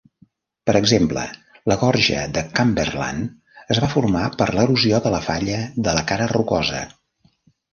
Per 0.67 0.73
exemple, 0.77 1.25
la 1.71 1.75
gorja 1.81 2.23
de 2.39 2.43
Cumberland 2.59 3.75
es 3.75 3.83
va 3.85 3.91
formar 3.93 4.25
per 4.41 4.49
l'erosió 4.57 5.01
de 5.05 5.13
la 5.17 5.23
Falla 5.29 5.61
de 5.89 5.97
la 5.99 6.07
Cara 6.15 6.31
Rocosa. 6.33 6.83